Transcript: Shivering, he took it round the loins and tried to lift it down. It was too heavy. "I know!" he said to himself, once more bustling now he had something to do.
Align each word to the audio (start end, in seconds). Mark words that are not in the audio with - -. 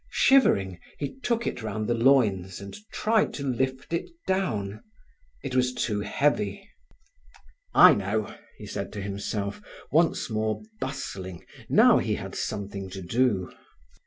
Shivering, 0.09 0.79
he 0.97 1.19
took 1.19 1.45
it 1.45 1.61
round 1.61 1.87
the 1.87 1.93
loins 1.93 2.59
and 2.59 2.75
tried 2.91 3.35
to 3.35 3.43
lift 3.45 3.93
it 3.93 4.09
down. 4.25 4.81
It 5.43 5.55
was 5.55 5.75
too 5.75 5.99
heavy. 5.99 6.67
"I 7.75 7.93
know!" 7.93 8.35
he 8.57 8.65
said 8.65 8.91
to 8.93 9.01
himself, 9.03 9.61
once 9.91 10.27
more 10.27 10.63
bustling 10.79 11.45
now 11.69 11.99
he 11.99 12.15
had 12.15 12.33
something 12.33 12.89
to 12.89 13.03
do. 13.03 13.51